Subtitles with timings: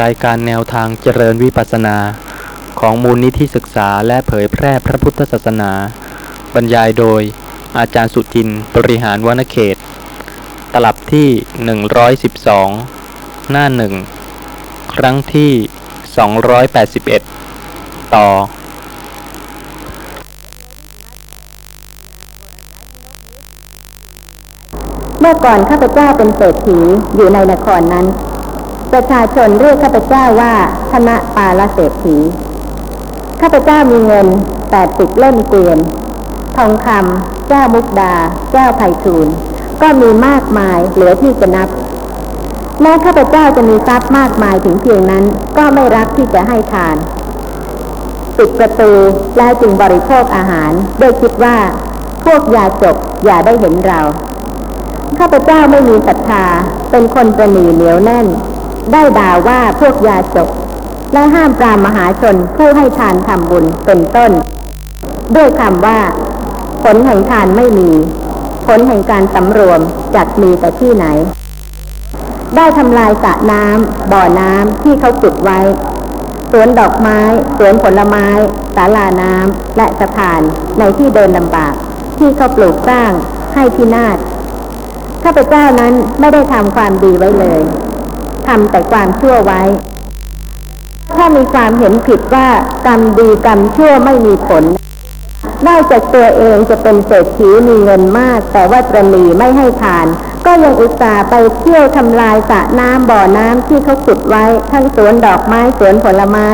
[0.00, 1.96] รายการแนวทางเจริญวิปัสสนา
[2.80, 5.72] ของมูลนิธิศึกษาและเผยแพร่พระพุทธศาสนา
[6.54, 7.22] บรรยายโดย
[7.78, 9.76] อาจารย์สุจินต์บริหารวนเขต
[10.72, 11.28] ตลับที่
[12.60, 13.94] 112 หน้าหนึ่ง
[14.94, 15.52] ครั้งที่
[17.22, 18.28] 281 ต่อ
[25.20, 26.78] เมื่อก่อนข้าพเจ้าเป็นเศรษฐี
[27.16, 28.06] อยู่ในนครนั้น
[28.92, 30.54] ประชาชนเรียกข้าพเจ้าว่า
[30.90, 32.18] ธนปาลเศรษฐี
[33.40, 34.26] ข้าพเจ้ามีเงิน
[34.70, 35.78] แปดสิบเล่มเกวียน
[36.56, 38.14] ทองคำเจ้ามุกดา
[38.52, 39.26] เจ้าไผ่ทูล
[39.82, 41.68] ก็มีมากมายเหลือที่จะนับ
[42.80, 45.24] แม้ข้าพเจ้าจะมีทรัพย์มากมายถึงเพียงนั้น
[45.58, 46.96] ก็ไม่รักที่จะให้ทาน
[48.36, 48.90] ปิดประตู
[49.38, 51.56] แล้วจึงบริโภคอาหารด้วยคิดว่า
[52.24, 54.00] พวกยาจกอย่าได้เห็นเรา
[55.18, 56.44] ข้าพเจ้าไม่มีศรัทธา
[56.90, 58.26] เป็นคนประหนีเหนียวแน่น
[58.92, 60.50] ได้ด่าว่าพวกยาจก
[61.12, 64.30] และห้ามปรามมหาชนผู้ให้ทานทำบุญเป็นต้น
[65.34, 66.00] ด้วยคำว่า
[66.82, 67.90] ผลแห่งทานไม่มี
[68.66, 69.80] ผลแห่งการสำรวม
[70.14, 71.06] จักมีแต่ที่ไหน
[72.56, 75.60] ได้ทำลายสระน้ำบ่อน้ำที่เขาขุดไว้
[76.50, 77.20] สวนดอกไม้
[77.58, 78.26] สวนผลไม้
[78.76, 80.40] ศาลาน้ำและสะพาน
[80.78, 81.74] ในที่เดินลำบาก
[82.18, 83.10] ที่เขาปลูกสร้าง
[83.54, 84.16] ให้พินาศ
[85.24, 87.60] ข้าพเจ้านั้นไม่ได้ทำความดีไว้เลย
[88.48, 89.62] ทำแต่ความชั่วไว้
[91.16, 92.48] ถ้ามีความเห็นผิดว่า
[92.86, 94.64] กรรมดีกรรมชั่วไม่มีผล
[95.68, 100.06] นอกจากตัวเองจะเป็นเศรษฐีมีเงินมาก แต่ว่าตรณีไม่ให้ทาน
[100.46, 106.46] ก็ยังอุตส่าห์ไปเที่ยวทำลายสระน้ำบ่อน้ำที่เขาขุดไว้ ทั้งสวนดอกไม้สวนผลไม้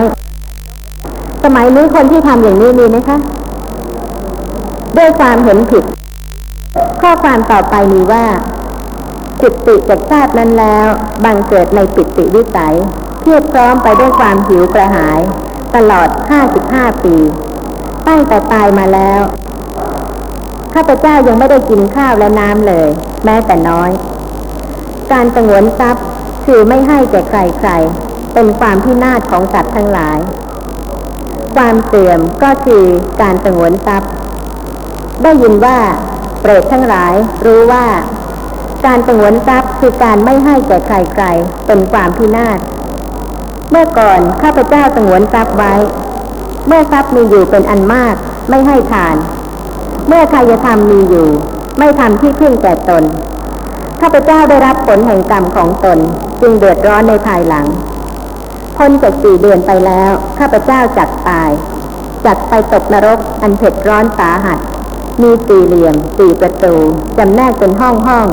[1.44, 3.18] สมัยนี้คนที่ทำอย่างนี้มีไหมคะ
[4.96, 5.84] ด้วยความเห็นผิด
[7.02, 8.24] ข้อความต่อไปมีว่า
[9.42, 10.86] จิตติจากชาตินั้นแล้ว
[11.24, 12.76] บังเกิดในปิติวิสัย
[13.20, 15.20] เทียบพร้อมไปด้วยความหิวกระหาย
[15.76, 17.16] ตลอดห้าสิบห้าปี
[18.08, 19.22] ตั้งแต่ตายมาแล้ว
[20.74, 22.90] ข้าพเจ้ายังไม่ได้กินข้าวและน้ำเลย
[23.24, 23.90] แม้แต่น้อย
[25.12, 26.04] การสงวนทรัพย์
[26.44, 30.18] คือไม่ให้แก่ใครๆ เป็นความพินาศของสัตว์ทั้งหลาย
[31.56, 32.84] ความเสื่อมก็คือ
[33.22, 34.10] การสงวนทรัพย์
[35.22, 35.78] ได้ยินว่า
[36.40, 37.12] เปรตทั้งหลาย
[37.46, 37.84] รู้ว่า
[38.86, 42.58] การสงวนทรัพย์คือการไม่ให้แก่ใครๆเป็นความพินาศ
[43.70, 45.74] เมื่อก่อนข้าพเจ้าสงวนทรัพย์ไว้
[46.66, 48.14] เมื่อทรัพย์มีอยู่เป็นอันมาก
[48.50, 49.16] ไม่ให้ทาน
[50.08, 51.28] เมื่อใครจะทำมีอยู่
[51.78, 53.04] ไม่ทำที่พึ่งแก่ตน
[54.00, 55.98] ข้าพเจ้าได้รับผลแห่งกรรมของตน
[56.40, 57.66] จึงเดือดร้อนในภายหลัง
[58.76, 61.50] พ้นจากสี่เดือนไปแล้ว ข้าพเจ้าจักตาย
[62.26, 64.58] จักไปตกนรกอันเผ็ดร้อนสาหัส
[65.22, 66.74] มีสี่เหลี่ยมสี่ประตู
[67.18, 68.28] จำแนกเป็นห้องห้อง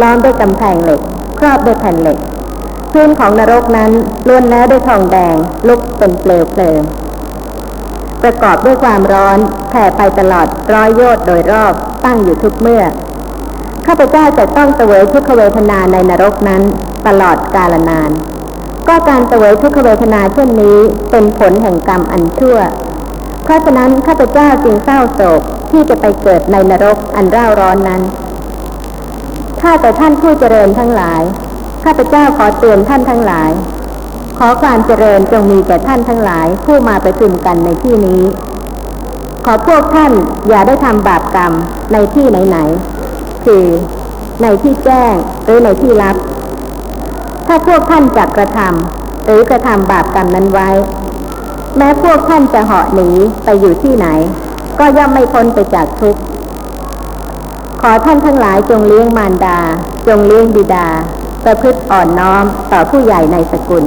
[0.00, 1.00] ล้อมด้วยกำแพงเหล็ก
[1.38, 2.18] ครอบด้วยแผ่นเหล็ก
[2.92, 3.92] พื้นของนรกนั้น
[4.28, 5.36] ล้วนแล้วด้วยทองแดง
[5.68, 6.80] ลุกเป็นเปลวเพลิง
[8.22, 9.38] ประกอบด้วยความร้อน
[9.70, 11.72] แผ่ไปตลอดร้อยโยชน์โดยรอบ
[12.04, 12.84] ตั้งอยู่ทุกเมื่อ
[13.86, 16.62] ข้าพเจ้าจะต้องเสวยทุกขเวทนาในนรกนั้น
[17.06, 18.10] ตลอดกาลนาน
[18.88, 20.78] ก็การเสวยทุกขเวทนาเช่นนี้
[21.10, 22.58] เป็นผลแห่งกรรมอันชั่ว
[23.44, 25.40] เพราะฉะนั้นข้าพเจ้าจึงเศร้าโศก
[25.70, 28.02] ที่จะไปเกิดในนรกอันร่าร้อนนั้น
[29.60, 31.22] ข้าแต่ท่านผู้เจริญทั้งหลาย
[31.84, 33.50] ข้าพเจ้าขอเตือนท่านทั้งหลาย
[34.38, 38.22] ขอความเจริญจงมีแก่ท่านทั้งหลาย ผู้มาประชุมกันในที่นี้
[39.44, 40.12] ขอพวกท่าน
[40.48, 41.52] อย่าได้ทำบาปกรรม
[41.92, 43.64] ในที่ไหนๆ คือ
[44.42, 46.16] ในที่แจ้งหรือในที่ลับ
[47.46, 50.70] ถ้าพวกท่านจะกระทำหรือกระทำบาปกรรมนั้นไว้
[51.76, 53.08] แม้พวกท่านจะเหาะหนี
[53.44, 54.06] ไปอยู่ที่ไหน
[54.78, 56.19] ก็ย่อมไม่พ้นไปจากทุกข์
[57.84, 59.58] ขอท่านทั้งหลายจงเลี้ยงมารดา
[60.08, 60.88] จงเลี้ยงบิดา
[61.44, 63.84] ประพฤติอ่อนน้อมต่อผู้ใหญ่ในสกุล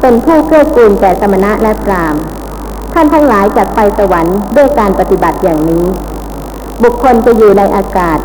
[0.00, 2.16] เป็นผู้เกื้อกูลแก่สมณะและพราม
[2.92, 5.84] ท่านทั้งหลายจักไปสวรรค์ด้วยการปฏิบัติอย่างนี้
[6.82, 8.18] บุคคลจะอยู่ในอากาศ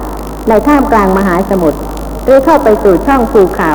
[0.49, 1.79] ในท่ามกลางมหาสมุทร
[2.25, 3.71] หรือเข้าไปสู่ช่องภูเขา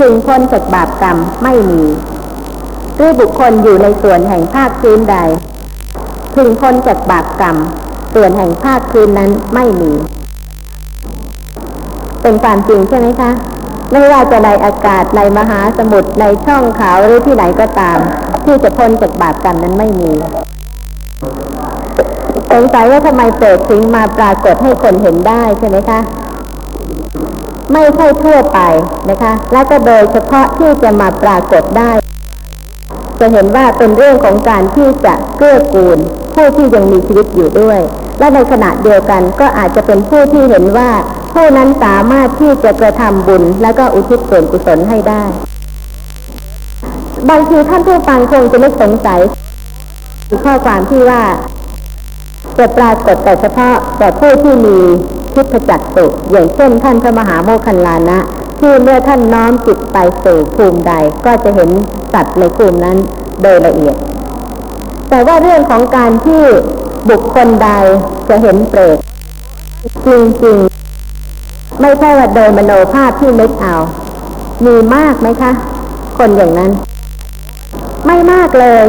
[0.00, 1.84] ถึงพ้นจากบาปกรรมไม่มี
[2.96, 5.16] หรือบุคคลอยู่ในส่วนแห่งภาคพื้นใด
[6.36, 7.56] ถึงพ้นจากบาปกรรม
[8.14, 9.92] ส่วนแห่งภาคพื้นนั้นไม่มี
[12.26, 13.30] เป็นความจริงใช่ไหมคะ
[13.92, 17.98] ไม่ว่าจะในอากาศในมหาสมุทรในช่องเขาหรือที่ไหนก็ตาม
[18.44, 20.12] ที่จะพ้นจากบาปกรรมนั้นไม่มี
[22.50, 26.00] สงสัยว่าทำไมเปรตถึงมาปรากฏให้คนเห็นได้ใช่ไหมคะ
[27.72, 28.58] ไม่ใช่ทั่วไป
[29.10, 31.92] นะคะ และก็โดยเฉพาะที่จะมาปรากฏได้
[33.20, 35.98] จะเห็นว่าเป็นเรื่องของการที่จะเกื้อกูล
[36.34, 37.80] ผู้ที่ยังมีชีวิตอยู่ด้วย
[38.18, 40.90] และในขณะเดียวกันก็อาจจะเป็นผู้ที่เห็นว่า
[41.36, 45.22] ผู้นั้นสามารถที่จะกระทำบุญ และก็อุทิศส่วนกุศลให้ได้
[47.30, 49.20] บางทีท่านผู้ฟังคงจะไม่สงสัย
[50.44, 51.22] ข้อความที่ว่า
[52.58, 54.76] จะปรากฏแต่เฉพาะแต่ผู้ที่มี
[55.34, 58.18] ทิพจักสุอย่างเช่นท่านพระมหาโมคคัลลานะ
[58.60, 60.92] ที่เมื่อท่านน้อมจิตไปสู่ภูมิใด
[61.26, 61.70] ก็จะเห็น
[62.12, 62.96] สัตว์ในภูมินั้น
[63.42, 63.96] โดยละเอียด
[65.10, 66.42] แต่ว่าเรื่องของการที่
[67.10, 67.70] บุคคลใด
[68.28, 68.98] จะเห็นเปรต
[70.06, 70.08] จ
[70.44, 70.75] ริงๆ
[71.86, 73.74] ไม่ใช่ว่าโดยมโนภาพที่นึกเอา
[74.66, 75.52] มีมากไหมคะ
[76.18, 76.70] คนอย่างนั้น
[78.06, 78.82] ไม่มากเลย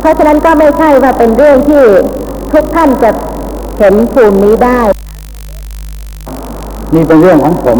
[0.00, 1.84] เพราะฉะนั้นก็ไม่ใช่ว่าเป็นเรื่องที่
[2.52, 3.10] ทุกท่านจะ
[3.78, 4.80] เห็นภูมินี้ได้
[6.94, 7.78] นี่เป็นเรื่องของผม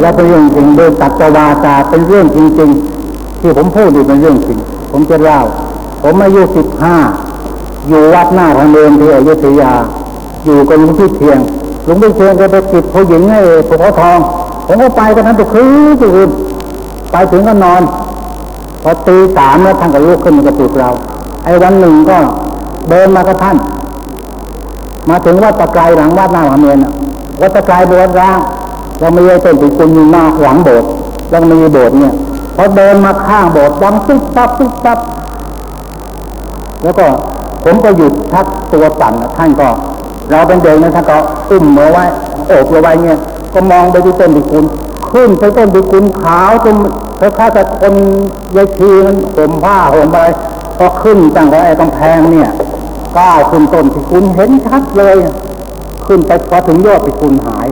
[0.00, 4.58] และเป็นเรื่องจริงโดยตัตวาจาเป็นเรื่องจริงๆที่ผมพูดนี่เป็นเรื่องจริง
[4.92, 5.40] ผมจะเล่า
[6.02, 6.96] ผมอายุสิบห้า
[7.88, 9.72] อยู่วัดหน้าทางเดินที่อยุธยา
[10.44, 11.40] อยู่กับลุงพี่เทียง
[11.90, 14.18] ลุงพี่เทียงก็ไปจิบผู้หญิงให้ผูกทอง
[14.66, 16.30] ผมก็ไปกันนั้นทุกคืนทุกคืน
[17.12, 17.82] ไปถึงก็นอน
[18.82, 20.90] พอตีสามแล้วท่านก็ลุกขึ้นมาจะปุกเรา
[21.44, 22.18] ไอ้วันหนึ่งก็
[22.90, 23.56] เดินมากับท่าน
[25.08, 26.92] มาถึงวัดตะไคร้หลังวัดหน้าหลังเมนน่ะ
[27.40, 28.38] วัดตะไคร้โบสถ์ร้าง
[29.00, 30.88] เราไม่ได้เต้นติคุณอยู่หน้าหลังโบสถ์
[31.30, 32.12] แล้วมีโบสถ์เนี่ย
[32.56, 34.98] พอเดินมาข้างโบสถ์ดังตุ๊บตับตุ๊บตับ
[36.82, 37.06] แล้วก็
[37.64, 39.68] ผมก็หยุดทักตัวสั่นนะท่านก็
[40.30, 41.16] เราเป็นเด็กนะท่านก็
[41.50, 42.04] อุ้มเอาไว้
[42.48, 43.18] โอบเอาไว้เนี่ย
[43.54, 44.64] ก็มองไปที่ต้นติคุณ
[45.12, 46.76] ขึ้นไปต้นติคุณขาวจน
[47.20, 47.94] คล้ายๆกับคน
[48.56, 50.26] ยายชีมันห่มผ้าห่มอะไร
[50.78, 52.50] พอขึ้นตั้งแต่ไอ้ตรงแพงเนี่ย
[53.18, 55.16] ก้าวขึ้นต้นติคุณเห็นชัดเลย
[56.06, 57.68] ขึ้นไปพอถึงยอดติคุณหาย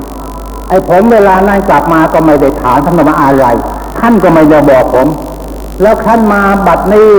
[0.69, 3.47] ไอ้ผมเวลานั้นกลับมาก็ไม่ได้ถามท่านมาอะไร
[4.01, 5.09] ท่านก็ไม่ได้บอกผม
[5.83, 7.11] แล้วท่านมาบัดนี้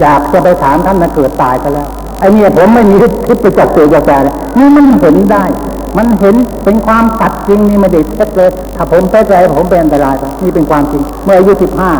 [0.00, 1.88] อยากจะไปถามท่านนะเกิดตายไปแล้ว
[2.20, 2.94] ไอ้เนี่ยผมไม่มี
[3.26, 5.44] ทิพย์ไปจับตัวกาแฟเลยนี่มันเห็นได้
[5.96, 6.34] มันเห็น
[6.64, 11.90] เป็นความตัดจริงนี่ไม่ได้เท็จเลยถ้าผมเท็จใจผมเป็นอันตรายไปนี่เป็นความจริง เมื่ออายุสิบห้า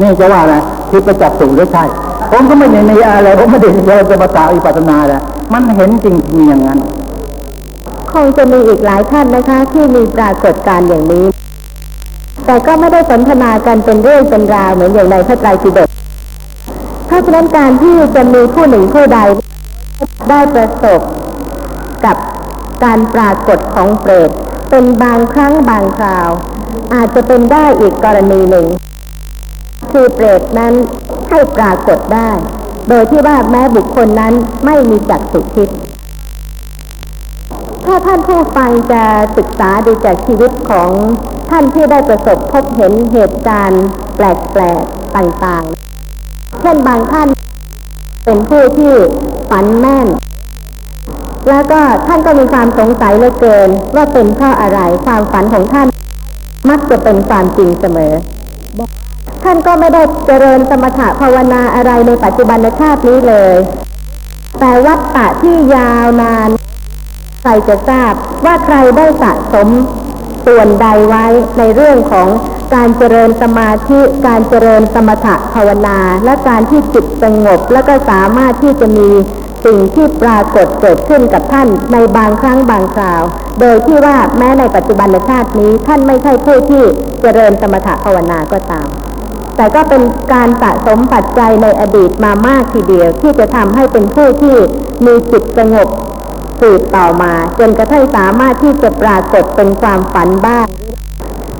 [0.00, 0.54] นี่จะว่าอะไร
[0.90, 1.84] ทิพย์ไปจับตัวหรือใช่
[2.32, 5.22] ผมก็ไม่ได้มีอะไรผมไม่ได้เดินจะมาตาอิปัสนาแล้ว
[5.52, 6.78] มันเห็นจริงจริงอย่างนั้น
[8.12, 11.24] คงจะมีอีกหลายท่านนะคะ ที่มีปรากฏการณ์อย่างนี้
[12.46, 15.88] แต่ก็ไม่ได้สนทนากันเป็นเรื่องเป็นราวเหมือนอย่างในพระไตรปิฎก
[17.06, 19.18] เพราะฉะนั้นการที่จะมีผู้หนึ่งผู้ใด
[20.30, 21.00] ได้ประสบ
[22.04, 22.16] กับ
[22.84, 24.30] การปรากฏของเปรต
[24.70, 26.30] เป็นบางครั้งบางคราว
[26.94, 28.66] อาจจะเป็นได้อีกกรณีหนึ่ง
[29.92, 30.74] คือเปรตนั้น
[31.28, 32.30] ให้ปรากฏได้
[32.88, 34.34] โดยที่ว่าแม้บุคคลนั้น
[34.64, 35.78] ไม่มีจักษุทิพย์
[37.84, 39.04] ถ้าท่านผู้ฟังจะ
[39.36, 40.90] ศึกษาดูจากชีวิตของ
[41.50, 43.84] ท่านที่ได้ประสบพบเห็นเหตุการณ์
[44.16, 47.28] แปลกๆต่างๆ เช่นบางท่าน
[48.24, 48.94] เป็นผู้ที่
[49.50, 50.08] ฝันแม่น
[51.48, 55.88] แล้วก็ท่านก็มีความสงสัยเหลือเกิน ว่าเป็นเพราะอะไรความฝันของท่าน
[56.70, 58.12] มักจะเป็นความจริงเสมอ
[59.44, 63.56] ท่านก็ไม่ได้เจริญสมถะภาวนาอะไรในปัจจุบันชาตินี้เลย
[64.60, 66.50] แต่วัฏฏะที่ยาวนาน
[67.42, 68.12] ใครจะทราบ
[68.44, 69.68] ว่าใครได้สะสม
[70.46, 71.24] ส่วนใดไว้
[71.58, 72.28] ในเรื่องของ
[72.74, 79.08] การเจริญสมาธิการเจริญสมถะภาวนา และการที่จิตสงบ แล้วก็สามารถที่จะมี
[79.64, 83.22] สิ่งที่ปรากฏเกิดขึ้นกับท่านในบางครั้งบางคราว
[83.60, 86.82] โดยที่ว่าแม้ในปัจจุบันชาตินี้ท่านไม่ใช่ผู้ที่
[87.22, 88.88] เจริญสมถะภาวนาก็ตาม
[89.56, 94.56] แต่ก็เป็นการสะสมปัจจัยในอดีตมามากทีเดียว ที่จะทำให้เป็นผู้ที่
[95.06, 95.88] มีจิตสงบ
[96.60, 100.66] สืบต่อมา จนกระทั่งสามารถที่จะปรากฏเป็นความฝันบ้าง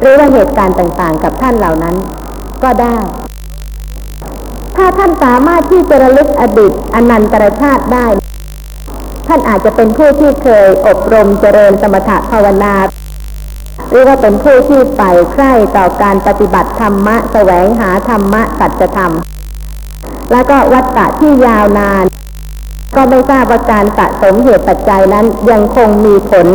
[0.00, 1.96] หรือว่าเหตุการณ์ต่างๆ กับท่านเหล่านั้น
[2.62, 2.98] ก็ได้
[4.76, 8.06] ถ้าท่านสามารถที่จะระลึกอดีตอนันตรชาติได้
[9.26, 12.74] ท่านอาจจะเป็นผู้ที่เคยอบรมเจริญสมถะภาวนา
[13.90, 19.12] หรือว่าเป็นผู้ที่ใฝ่ใคร่ต่อการปฏิบัติธรรมะแสวงหาธรรมะสัจธรรม
[20.32, 22.04] แล้วก็วัฏฏะที่ยาวนาน
[22.96, 26.46] ก็ไม่ทราบว่าการสะสมเหตุปัจจัยนั้นยังคงมีผล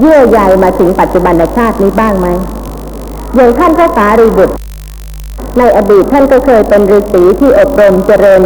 [0.00, 2.28] เยื่อใยมาถึงปัจจุบันชาตินี้บ้างไหม
[3.34, 4.54] อย่างท่านพระสารีบุตร
[5.58, 8.42] ในอดีตท่านก็เคยเป็นฤาษีที่อบรมเจริญ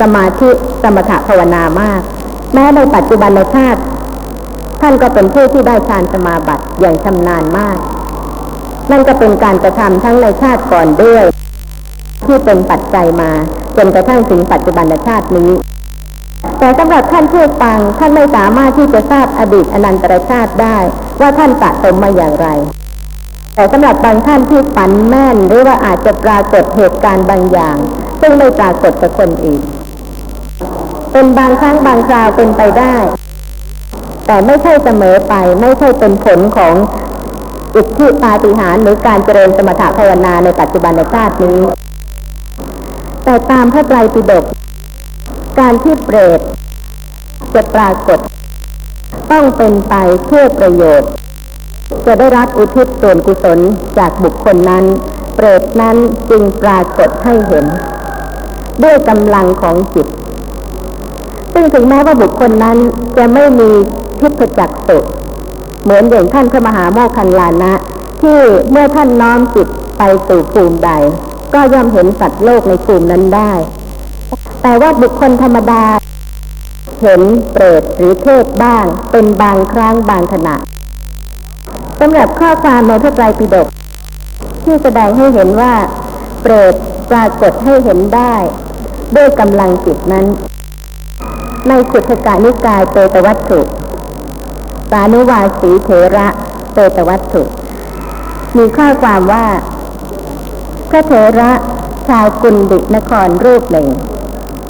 [0.00, 0.50] สมาธิ
[0.82, 2.00] สมถะภาวนามาก
[2.54, 3.80] แม้ในปัจจุบันชาติ
[4.80, 7.78] ท่านก็เป็นผู้ที่ได้ฌานสมาบัติอย่างชำนาญมาก
[8.90, 11.24] นั่นก็เป็นการกระทำทั้งในชาติก่อนด้วย
[12.26, 13.30] ที่เป็นปัจจัยมา
[13.76, 15.50] จนกระทั่งถึงปัจจุบันชาตินี้
[16.64, 20.76] แต่สำหรับท่านผู้ฟังท่านไม่สามารถที่จะทราบอดีตอนันตรชาติได้
[21.20, 22.48] ว่าท่านสะสมมาอย่างไร
[23.54, 27.76] แต่สำหรับบางท่านที่ฝันแม่นหรือว่าอาจจะปรากฏเหตุการณ์บางอย่าง
[28.20, 29.62] ซึ่งไม่ปรากฏกับคนอื่น
[31.12, 32.96] เป็นบางครั้งบางคราวเป็นไปได้
[34.26, 36.74] แต่ไม่ใช่เสมอไปไม่ใช่เป็นผลของ
[37.76, 41.58] อิทธิปาฏิหาริย์หรือการเจริญสมถะภาวนาในปัจจุบันชาตินี้
[43.24, 44.44] แต่ตามพระไตรปิฎก
[45.60, 46.40] การที่เปรต
[47.54, 48.18] จะปรากฏ
[49.30, 49.94] ต้องเป็นไป
[50.24, 51.10] เพื่อประโยชน์
[52.06, 53.58] จะได้รับอุทิศส่วนกุศล
[53.98, 54.84] จากบุคคลนั้น
[55.34, 55.96] เปรตนั้น
[56.30, 57.66] จึงปรากฏให้เห็น
[58.82, 60.06] ด้วยกำลังของจิต
[61.52, 62.78] ซึ่งถึงแม้ว่าบุคคลนั้น
[63.16, 63.70] จะไม่มี
[64.20, 64.98] ทิพจักสุ
[65.82, 67.72] เหมือนอย่างท่านพระมหาโมคคันลานะ
[68.22, 69.68] ที่เมื่อท่านน้อมจิต
[69.98, 70.90] ไปสู่ภูมิใด
[71.54, 73.52] ก็ย่อมเห็นสัตว์โลกในภูมินั้นได้
[74.62, 75.82] แต่ว่าบุคคลธรรมดา
[77.04, 80.56] เห็นเปรตหรือเทพบ้าง เป็นบางครั้งบางขณะ
[82.00, 83.68] สำหรับข้อความในพระไตรปิฎก
[84.64, 85.72] ที่แสดงให้เห็นว่า
[86.42, 86.74] เปรต
[87.10, 88.34] ปรากฏให้เห็นได้
[89.16, 90.26] ด้วยกำลังจิตนั้น
[91.68, 93.60] ในขุทกานิกายเปตวัตถุ
[94.90, 96.28] สานุวาสีเถระ
[96.74, 97.42] เปตวัตถุ
[98.56, 99.46] มีข้อความว่า
[100.90, 101.50] พระเถระ
[102.08, 103.88] ชาวกุนดินครรูปหนึ่ง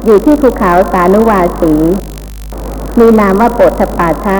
[0.05, 1.73] อยู่ที่ภูเขาสานุวาสี
[2.99, 4.37] มีนามว่าโปธปาชะ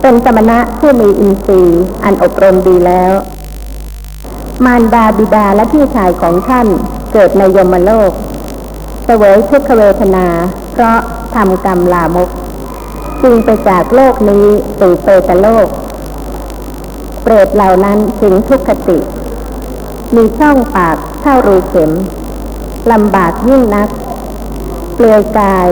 [0.00, 3.12] เป็นสมณะผู้มีอินทรีย์อันอบรมดีแล้ว
[4.64, 6.66] มารดาบิดาและพี่ชายของท่าน
[7.12, 8.12] เกิดในยมโลก
[9.04, 10.26] เสวยทุกขเวทนา
[10.72, 10.98] เพราะ
[11.34, 12.28] ทำกรรมลามก
[13.22, 14.46] จึงไปจากโลกนี้
[14.78, 15.66] สู่เปตโลก
[17.22, 18.98] เปรตเหล่านั้นถึงทุกขติ
[20.14, 21.90] มีช่องปากเท่ารูเข็ม
[22.92, 23.88] ลำบากยิ่งนัก
[24.94, 25.68] เปลือยกาย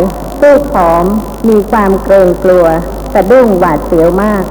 [0.47, 1.05] สู้ผอม
[1.49, 2.67] มีความเกรงกลัว
[3.15, 4.45] สะดุ้งหวาดเสียวมาก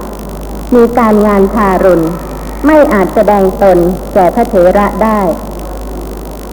[0.75, 2.05] มีการงานทารุณ
[2.65, 3.77] ไม่อาจแสดงตน
[4.13, 5.19] แก่พระเถระได้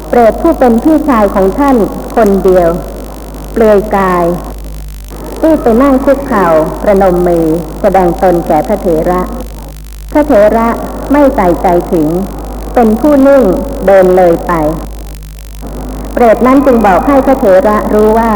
[0.09, 1.77] เปรตผู้เป็นพี่ชายของท่าน
[2.17, 2.69] คนเดียว
[3.53, 4.25] เปลือยกาย
[5.41, 6.47] ที่ไปนั่งคุกเข่า
[6.83, 7.47] ประนมมือ
[7.81, 9.21] แสดงตนแก่พระเถระ
[10.13, 10.69] พระเถระ
[11.13, 12.09] ไม่ใส่ใจถึง
[12.75, 13.45] เป็นผู้นิ่ง
[13.87, 14.53] เดินเลยไป
[16.13, 18.33] เปรตนั้นจึงบอกให้พระเถระรู้ว่า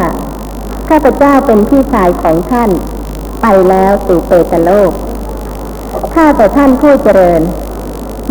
[0.89, 2.71] ข้าพเจ้าเป็นพี่ชายของท่าน
[3.43, 4.91] ไปแล้วสู่เปตโลก
[6.15, 7.43] ข้าแต่ท่านผู้เจริญ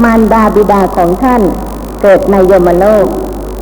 [0.03, 1.41] มารดาบิดาของท่าน
[2.01, 3.05] เกิดในยมโลก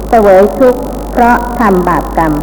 [0.10, 0.82] เสวยทุกข์
[1.12, 2.34] เพราะทำบาปกรรม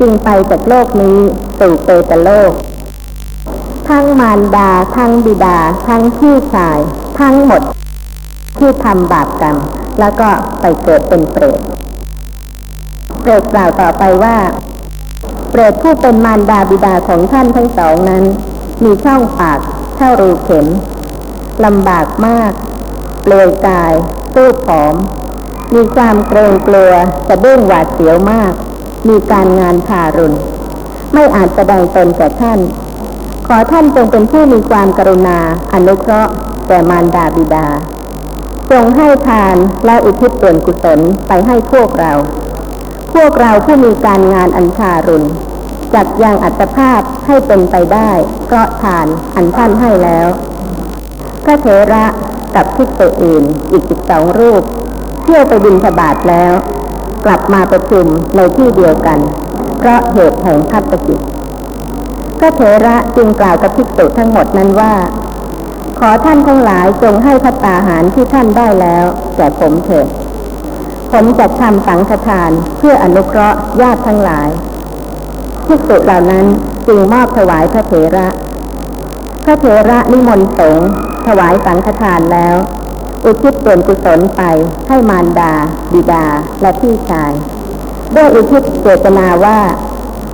[0.00, 1.18] จึงไปจากโลกนี้
[1.58, 2.52] สู่เปตโลก
[3.88, 6.78] ทั้งมารดาทั้งบิดา ทั้งพี่ชาย
[7.20, 7.62] ทั้งหมด
[8.58, 9.56] ที่ทำบาปกรรม
[10.00, 10.28] แล้วก็
[10.60, 11.60] ไปเกิดเป็นเปรต
[13.20, 14.36] เปรตกล่าวต่อไปว่า
[15.54, 18.24] เปรตผู้เป็นมารดาบิดาของท่านทั้งสองนั้น
[18.84, 19.58] มีช่องปาก
[19.96, 20.66] เท่ารูเข็ม
[21.64, 22.52] ลำบากมาก
[23.22, 23.92] เปลือยกาย
[24.34, 24.94] สู้ผอม
[25.74, 26.92] มีความเกรงกลัว
[27.28, 28.52] สะดุ้งหวาดเสียวมาก
[29.08, 30.38] มีการงานทารุณ
[31.12, 32.60] ไม่อาจแสดงตนแก่ท่าน
[33.46, 35.38] ขอท่านจงเป็นผู้มีความกรุณา
[35.72, 36.32] อนุเคราะห์
[36.68, 37.68] แก่มารดาบิดา
[38.70, 39.56] จงให้ทาน
[39.86, 42.12] และอุทิศส่วนกุศลไปให้พวกเรา
[43.14, 45.28] พวกเราผู้มีการงานอันทารุณ
[45.94, 48.10] จัดยังอัตภาพให้เป็นไปได้
[48.44, 50.28] เพราะทานอันท่านให้แล้ว
[51.44, 52.04] พระเถระ
[52.54, 54.62] กับภิกษุอื่นอีกสิบสองรูป
[55.22, 56.52] เที่ยวไปบินทบาทแล้ว
[57.24, 59.18] กลับมาประชุมในที่เดียวกัน
[59.78, 61.20] เพราะเหตุแห่งพัฒกิจ
[62.38, 64.94] พระเถระจึงกล่าวกับภิกษุทั้งหมดนั้นว่า
[65.98, 69.04] ขอท่านทั้งหลายจงให้พัตตาหารที่ท่านได้แล้ว
[69.36, 70.06] แก่ผมเถิด
[71.12, 74.48] ผมจะทำสังฆทานเพื่ออนุเคราะห์ญาติทั้งหลาย
[75.66, 76.46] ภิกษุเหล่านั้น
[76.86, 78.28] จึงมอบถวายพระเถระ
[79.44, 80.88] พระเถระนิมนต์สงฆ์
[81.26, 82.56] ถวายสังฆทานแล้ว
[83.24, 84.42] อุทิศส่วนกุศลไป
[84.88, 85.54] ให้มารดา
[85.92, 86.26] บิดา
[86.62, 87.32] และพี่ชาย
[88.16, 89.58] ด้วยอุทิศเจตนาว่า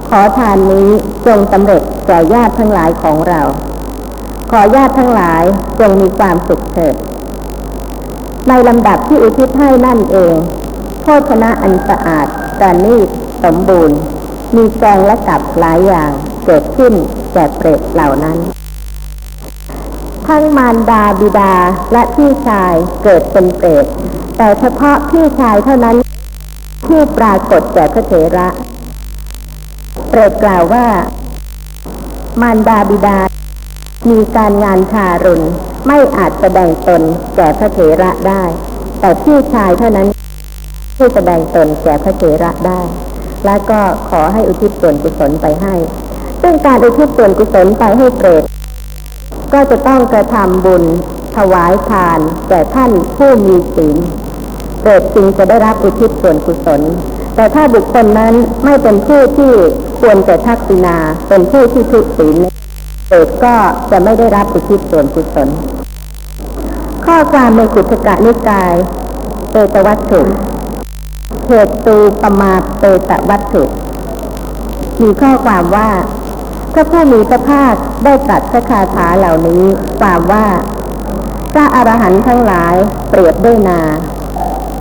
[0.08, 0.88] ขอทานนี้
[1.26, 3.42] จงสำเร็จแก่ญาติทั้งหลายของเรา
[4.50, 5.42] ขอญาติทั้งหลาย
[5.80, 6.94] จงมีความสุขเถิด
[8.48, 10.36] ในลำดับที่อุทิศให้นั่นเอง
[11.28, 12.26] ชนะอันสะอาด
[12.58, 13.08] ประณีต
[13.44, 13.98] สมบูรณ์
[14.56, 16.10] มีแกงและกับหลายอย่าง
[16.46, 16.92] เกิดขึ้น
[17.32, 18.38] แก่เปรตเหล่านั้น
[20.26, 21.54] ทั้งมารดาบิดา
[21.92, 22.74] และพี่ชาย
[23.04, 23.84] เกิดเป็นเปรต
[24.38, 25.96] แต่เฉพาะพี่ชายเท่านั้น
[26.88, 28.48] ที่ปรากฏแก่พระเถระ
[30.08, 30.86] เปรตกล่าวว่า
[32.40, 33.18] มารดาบิดา
[34.10, 35.46] มีการงานทารุณ
[35.86, 37.02] ไม่อาจแสดงตน
[37.36, 38.42] แก่พระเถระได้
[39.00, 40.08] แต่พี่ชายเท่านั้น
[40.98, 42.80] ที่แสดงตนแก่พระเถระได้
[43.46, 45.74] และก็ขอให้อุทิศส่วนกุศลไปให้
[46.42, 48.44] ซึ่งการอุทิศส่วนกุศลไปให้เปรต
[49.52, 50.84] ก็จะต้องกระทำบุญ
[51.36, 53.96] ถวายทานแก่ท่านผู้มีศีล
[54.80, 56.80] เปรตจึงจะได้รับอุทิศส่วนกุศล
[57.36, 59.52] แต่ถ้าบุคคลนั้นไม่เป็นผู้ที่
[60.00, 60.96] ควรจะทักษิณา
[61.28, 62.36] เป็นผู้ที่ทุศีล
[63.08, 63.56] เปรตก็
[63.90, 65.48] จะไม่ได้รับอุทิศส่วนกุศล
[67.06, 68.74] ข้อความในกุตกะนิกาย
[69.50, 70.20] เปตวัตถุ
[71.50, 73.64] เขตตูปมาเปตวัตถุ
[75.02, 75.90] มีข้อความว่า
[76.72, 77.74] พระผู้มีพระภาค
[78.04, 79.62] ได้ตรัสพระคาถาเหล่านี้
[80.00, 80.46] ความว่า
[81.52, 82.74] พระอรหันต์ทั้งหลาย
[83.10, 83.80] เปรียบด้วยนา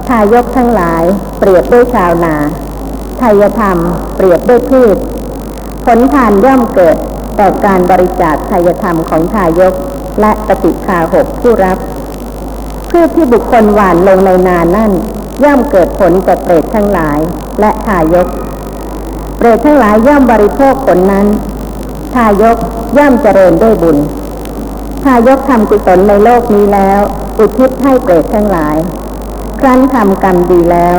[0.08, 1.04] ทายกทั้งหลาย
[1.40, 2.36] เปรียบด้วยชาวนา
[3.22, 3.78] ทายธรรม
[4.16, 4.98] เปรียบด้วยพืช
[5.86, 6.98] ผลทานย่อมเกิด
[7.40, 9.74] ต่อการบริจาคทายธรรมของทายก
[10.22, 11.78] และปฏิคาหกผู้รับ
[12.90, 14.94] พืชที่บุคคลหว่านลงในนานั่น
[15.44, 17.20] ย่อมเกิดผลแก่เปรตทั้งหลาย
[17.60, 18.28] และทายก
[19.38, 21.28] เปรตทั้งหลายย่อมบริโภคผลนั้น
[22.14, 22.58] ทายก
[22.98, 23.98] ย่อมเจริญด้วยบุญ
[25.04, 27.00] ทายกทำกุศลในโลกนี้แล้ว
[27.40, 28.78] อุทิศให้เปรตทั้งหลาย
[29.60, 30.98] ครั้นทำกรรมดีแล้ว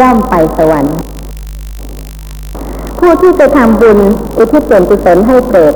[0.00, 0.98] ย่อมไปสวรรค์
[2.98, 3.98] ผู้ที่จะทำบุญ
[4.38, 5.74] อุทิศส่วนกุศลให้เปรต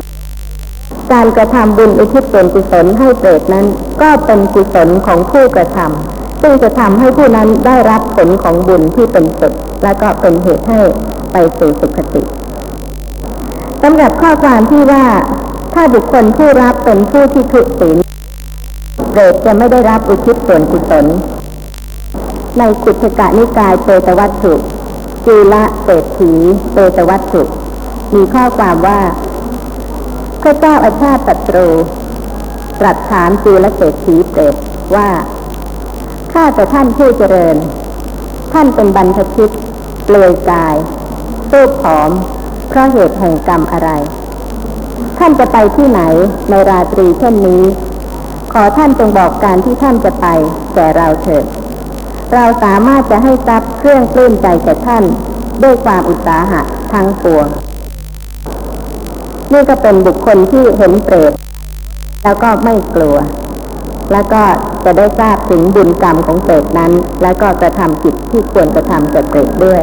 [1.12, 3.66] การกระทำบุญอุทิศส่วนกุศลให้เปรตนั้น
[4.02, 6.13] ก็เป็นกุศลของผู้กระทำ
[6.46, 10.80] ซึ่งจะทำให้ผู้นั้นได้รับผลของบุญที่เป็นสุขและก็เป็นเหตุให้
[11.32, 12.22] ไปสู่สุคติ
[13.82, 15.04] สำหรับข้อความที่ว่า
[15.74, 17.96] ถ้าบุคคลผู้รับเป็นผู้ที่ทุศีล
[19.10, 21.06] เปรตจะไม่ได้รับอุทิศส่วนกุศล
[22.58, 24.54] ในกุศกะนิกายเปตวัตถุ
[25.26, 26.32] จีละเศรษฐี
[26.72, 27.42] เปตวัตถุ
[28.14, 29.00] มีข้อความว่า
[30.42, 31.68] พระเจ้าอาชาติศัตรู
[32.80, 34.54] ตรัสถามจูลเศรษฐีเปรต
[34.94, 35.08] ว่า
[36.34, 37.56] ข้าแต่ท่านผู้เจริญ
[38.52, 39.50] ท่านเป็นบรรพชิต
[40.04, 40.76] เปลือยกาย
[41.50, 42.10] สูบผอม
[42.68, 43.90] เพราะเหตุแห่งกรรมอะไร
[45.18, 46.00] ท่านจะไปที่ไหน
[46.50, 47.62] ในราตรีเช่นนี้
[48.52, 50.26] ขอท่านจงบอกการที่ท่านจะไป
[50.74, 51.44] แก่เราเถิด
[52.34, 55.04] เราสามารถจะให้ทรัพย์เครื่องปลื้มใจแก่ท่าน
[55.62, 56.60] ด้วยความอุตสาหะ
[56.92, 57.46] ทั้งปวง
[59.52, 61.32] นี่ก็เป็นบุคคลที่เห็นเปรต
[62.24, 63.16] แล้วก็ไม่กลัว
[64.12, 64.42] แล้วก็
[64.84, 69.80] จะได้ทราบถึงบุญกรรมของเปรตนั้น แล้วก็กระทำจิตที่ควรกระทำแก่เปรตด้วย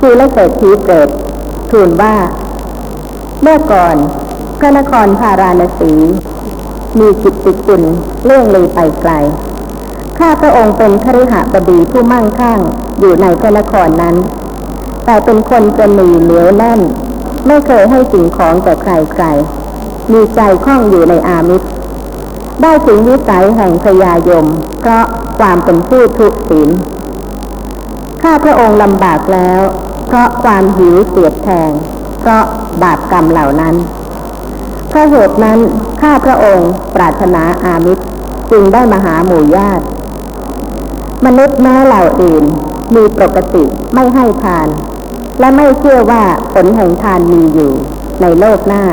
[0.00, 1.08] คือและเศรษฐีเปรต
[1.70, 2.14] ทูลว่า
[3.42, 3.96] เมื่อก่อน
[4.58, 5.92] พระนครพาราณสี
[6.98, 7.82] มีจิตติคุณ
[8.24, 9.12] เลื่องลือไปไกล
[10.18, 12.60] ข้าพระองค์เป็นคฤหบดีผู้มั่งคั่ง
[13.00, 14.16] อยู่ในพระนครนั้น
[15.04, 16.80] แต่เป็นคนจะมีเหนียวแน่น
[17.46, 19.24] ไม่เคยให้สิ่งของแก่ใครใคร
[20.12, 21.66] มีใจคล่องอยู่ในอามิตร
[22.62, 24.46] ได้ถึงวิสัยแห่งพยายม
[24.80, 25.04] เพราะ
[25.38, 26.70] ความเป็นผู้ทุศีล
[28.22, 29.60] ข้าพระองค์ลำบากแล้ว
[30.06, 31.70] เพราะความหิวเสียดแทง
[32.20, 32.42] เพราะ
[32.82, 33.74] บาปกรรมเหล่านั้น
[34.88, 35.58] เพราะเหตุนั้น
[36.00, 38.04] ข้าพระองค์ปรารถนาอามิตร
[38.50, 39.84] จึงได้มาหาหมู่ญาติ
[41.26, 42.44] มนุษย์แม้เหล่าอื่น
[42.94, 43.64] มีปกติ
[43.94, 44.68] ไม่ให้ทาน
[45.40, 47.72] และไม่เชื่อว่าผลแห่งทานมีอยู่
[48.22, 48.84] ในโลกหน้า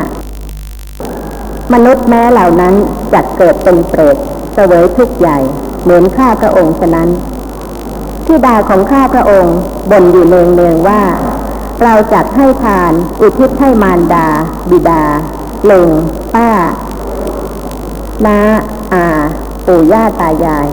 [1.74, 2.74] มนุษย์แม้เหล่านั้น
[3.14, 4.18] จัดเกิดเป็นเปรต
[4.54, 5.40] เสวยทุกข์ใหญ่
[5.84, 7.10] เหมือนข้าพระองค์ฉะนั้น
[8.26, 9.56] ที่ดาของข้าพระองค์
[9.92, 11.02] บ่นอยู่เนืองๆว่า
[11.84, 14.28] เราจัดให้ทาน อุทิศให้มารดา
[14.70, 15.04] บิดา
[15.70, 15.90] ลุง
[16.36, 16.50] ป้า
[18.26, 18.38] น้า
[18.94, 19.06] อา
[19.66, 20.68] ปู่ย่าตายาย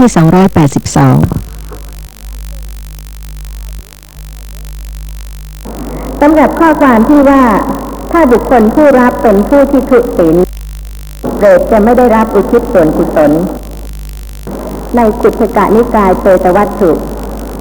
[0.00, 0.16] ที่ 282
[6.20, 7.42] สำหรับข้อความที่ว่า
[8.12, 10.36] ถ้าบุคคลผู้รับเป็นผู้ที่ทุศีล
[11.36, 13.32] เปรตจะไม่ได้รับอุทิศส่วนกุศล
[14.96, 16.90] ในกุศกะนิกายเปตวัตถุ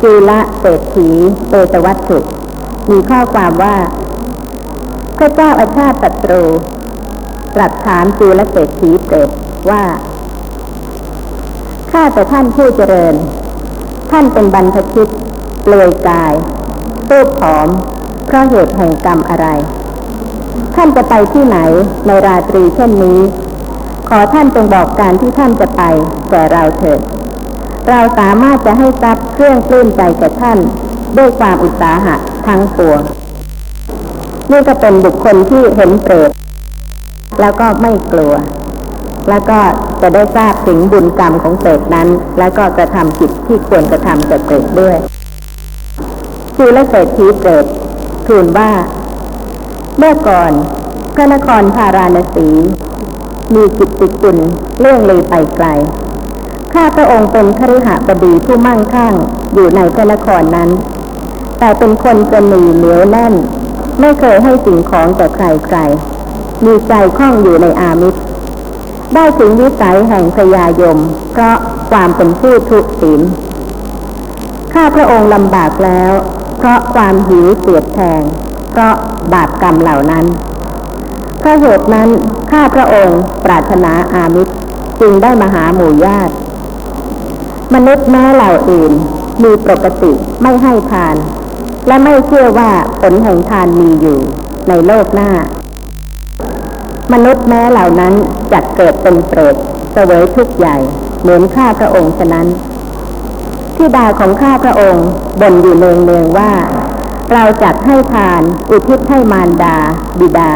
[0.01, 1.09] จีละเศรษฐี
[1.49, 2.17] เปตวัตถุ
[2.89, 3.75] มีข้อความว่า
[5.17, 6.43] พระเจ้าอาชาติศัตรู
[7.55, 9.29] ตรัสถามจูลเศรษฐีเปรต
[9.69, 9.83] ว่า
[11.93, 13.15] ข้าแต่ท่านผู้เจริญ
[14.11, 15.07] ท่านเป็นบรรพชิต
[15.61, 16.33] เปลือยกาย
[17.11, 17.67] รูปผอม
[18.25, 19.47] เพราะเหตุแห่งกรรมอะไร
[20.75, 21.57] ท่านจะไปที่ไหน
[22.07, 23.19] ในราตรีเช่นนี้
[24.09, 25.81] ขอท่านจงบอกการที่ท่านจะไป
[26.29, 26.99] แก่เราเถิด
[27.89, 30.57] เราสามารถจะให้ทรัพย์เครื่องปลื้มใจแก่ท่าน
[31.17, 32.15] ด้วยความอุตสาหะ
[32.47, 33.01] ทั้งปวง
[34.51, 36.31] นี่ก็เป็นบุคคลที่เห็นเปรต
[37.39, 38.33] แล้วก็ไม่กลัว
[39.29, 39.59] แล้วก็
[40.01, 42.07] จะได้ทราบถึงบุญกรรมของเปรตนั้น
[42.39, 44.97] แล้วก็กระทำจิตที่ควรกระทำกับเปรตด้วย
[46.55, 47.65] คือและเศรษฐีเปรต
[48.27, 48.71] ทูลว่า
[49.97, 50.51] เมื่อก่อน
[51.15, 52.47] พระนครพาราณสี
[53.53, 54.37] มีจิตติกุล
[54.79, 55.67] เลื่องเลือไปไกล
[56.73, 59.13] ข้าพระองค์เป็นคฤหบดีผู้มั่งคั่ง
[59.53, 60.69] อยู่ในพระนครนั้น
[61.59, 63.33] แต่เป็นคนจะมีเหนียวแน่น
[63.99, 65.77] ไม่เคยให้สิ่งของแก่ใครใคร
[66.65, 68.19] มีใจคล่องอยู่ในอามิตร
[69.15, 70.97] ได้ถึงวิสัยแห่งพยายม
[71.31, 71.57] เพราะ
[71.91, 73.21] ความเป็นผู้ทุศีล
[74.73, 76.11] ข้าพระองค์ลำบากแล้ว
[76.57, 78.21] เพราะความหิวเสียดแทง
[78.71, 78.93] เพราะ
[79.33, 80.25] บาปกรรมเหล่านั้น
[81.39, 82.09] เพราะเหตุนั้น
[82.51, 84.53] ข้าพระองค์ปรารถนาอามิตร
[85.01, 86.33] จึงได้มาหาหมู่ญาติ
[87.73, 88.91] มนุษย์แม้เหล่าอื่น
[89.43, 91.15] มีปกติไม่ให้ทาน
[91.87, 92.71] และไม่เชื่อว่า
[93.01, 94.19] ผลแห่งทานมีอยู่
[94.69, 95.31] ในโลกหน้า
[97.11, 98.13] มนุษย์แม้เหล่านั้น
[98.51, 99.55] จักเกิดเป็นเปรต
[99.93, 100.77] เสวยทุกข์ใหญ่
[101.21, 102.47] เหมือนข้าพระองค์ฉะนั้น
[103.75, 105.05] ที่ดาของข้าพระองค์
[105.41, 106.51] บ่นอยู่เนืองเนืองว่า
[107.31, 109.77] เราจัดให้ทาน อุทิศให้มารดา
[110.19, 110.53] บิดา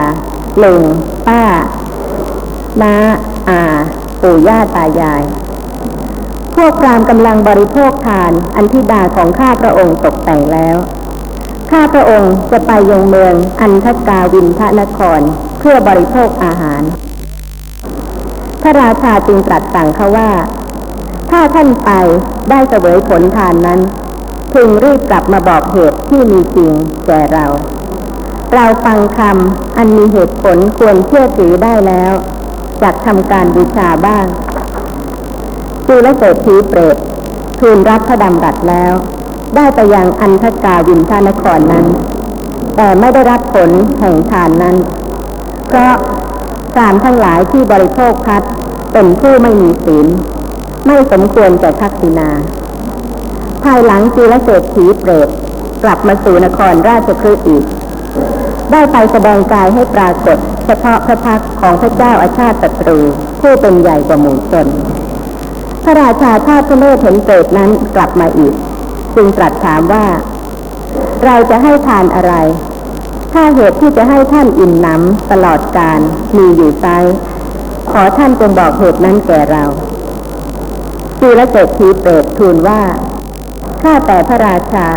[0.63, 0.83] ลุง
[1.27, 1.43] ป้า
[2.81, 2.93] น้า
[3.49, 3.61] อา
[4.21, 5.23] ปู่ย่าตายาย
[6.55, 10.77] พวกพรามกำลังบริโภคทานอันธิดาของข้าพระองค์ตกแต่งแล้ว
[11.71, 15.21] ข้าพระองค์จะไปยังเมืองอันทกาวินทนคร
[15.69, 16.83] พื่อบริโภคอาหาร
[18.61, 20.31] พระราชาจึงตรัสสั่งเขาว่า
[21.29, 21.91] ถ้าท่านไป
[22.49, 23.79] ได้เสวยผลทานนั้น
[24.53, 26.71] พึงรีบกลับมาบอกเหตุที่มีจริง
[27.07, 27.45] แก่เรา
[28.53, 32.13] เราฟังคำอันมีเหตุผลควรเชื่อถือได้แล้ว
[32.81, 34.25] จากทำการบูชาบ้าง
[35.87, 36.97] จูและเศรษฐีเปรต
[37.59, 38.93] ทูลรับพระดำรัสแล้ว
[39.55, 41.85] ได้ไปยังอันทกาวินทานครนั้น
[42.75, 44.77] แต่ไม่ได้รับผลแห่งทานนั้น
[45.67, 45.93] เพราะ
[46.75, 48.41] สารทั้งหลายที่บริโภคพัด
[48.93, 50.07] เป็นผู้ไม่มีศีล
[50.87, 52.29] ไม่สมควรแก่ทักษิณา
[53.63, 55.29] ภายหลังจีรเศรษฐีเปรต
[55.83, 57.63] กลับมาสู่นครราชคฤห์อีก
[58.71, 62.99] ได้ไปแสดงกายให้ปรากฏ เฉพาะพระพักของพระเจ้าอาชาติศัตรู
[63.41, 64.67] ผู้เป็นใหญ่กว่าหมู่ชน
[65.83, 68.53] พระราชาชาติพระเนตรเห็นเปรตนั้นกลับมาอีก
[69.15, 70.05] จึงตรัสถามว่า
[71.25, 72.33] เราจะให้ทานอะไร
[73.39, 75.99] ถ้าเหตุที่จะให้ท่านอิ่มหนำตลอดการ
[76.37, 76.85] มีอยู่ไซ
[77.91, 79.63] ขอท่านจงบอกเหตุนั้นแก่เรา
[81.19, 82.81] จีรเศรษฐีเปรตทูลว่า
[83.81, 84.87] ข้าแต่พระราชา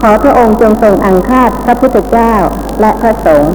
[0.00, 2.34] ขอพระองค์จงทรงอังคาดพระพุทธเจ้า
[2.80, 3.54] และพระสงฆ์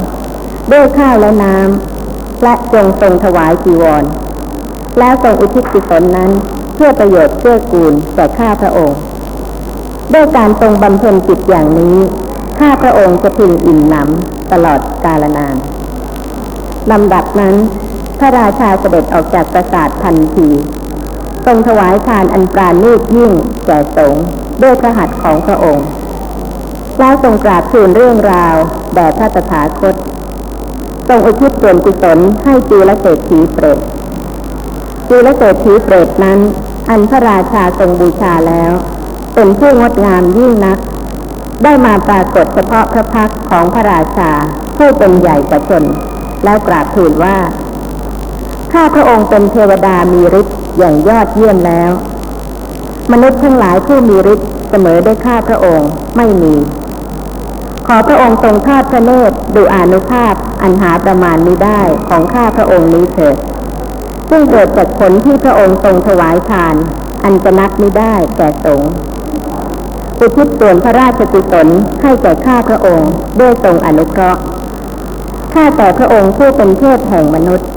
[0.72, 4.04] ด้วยข้าวและน้ำและจงทรงถวายจีวร
[5.00, 6.32] แล้วทรงอุทิศกุศลนั้น
[6.76, 9.00] เพื่อประโยชน์เพื่อกูลแก่ข้าพระองค์
[10.14, 11.98] ด้วยการทรงบำเพ็ญจิตอย่างนี้
[12.60, 15.56] ข้าพระองค์จะพึงอิ่มหนำตลอดกาลนาน
[16.92, 17.56] ลำดับนั้น
[18.20, 20.50] พระราชาเสด็จออกจากปราสาททันที
[21.46, 23.32] ทรงถวายทานอันปราณีตยิ่ง
[23.66, 24.26] แก่สงฆ์
[24.62, 25.88] ด้วยพระหัตถ์ของพระองค์
[27.00, 28.56] แล้วทรงกราบทูลเรื่องราว
[28.94, 29.96] แด่พระตถาคต
[31.08, 33.80] ทรงอุทิศส่วนกุศลให้จูลเศรษฐีเปรต
[35.10, 36.40] จูลเศรษฐีเปรตนั้น
[36.90, 38.72] อันพระราชาทรงบูชาแล้ว
[39.36, 40.78] เป็นผู้งดงามยิ่งนัก
[41.64, 44.32] ได้มาปรากฏเฉพาะพระพักของพระราชา
[44.78, 45.84] ผู้เป็นใหญ่กว่าชน
[46.44, 47.38] แล้วกราบทูลว่า
[48.74, 51.92] ข้าพระองค์เป็นเทวดามีฤทธิ์อย่างยอดเยี่ยมแล้ว
[53.12, 56.56] มนุษย์ทั้งหลายผู้มีฤทธิ์เสมอได้ข้าพระองค์ไม่มี
[57.88, 63.38] ขอพระองค์ทรงทอดพระเนตรดูอานุภาพอันหาประมาณนี้ได้ของข้าพระองค์นี้เถิด
[64.30, 66.76] ซึ่งเกิดจากผลที่พระองค์ทรงถวายทาน
[67.24, 68.92] อันจะนับไม่ได้แก่สงฆ์
[70.20, 71.68] อุทิศส่วนพระราชกุศล
[72.02, 74.42] ให้แก่ข้าพระองค์ด้วยทรงอนุเคราะห์
[75.54, 77.68] ข้าแต่พระองค์ผู้เป็นเทพแห่งมนุษย์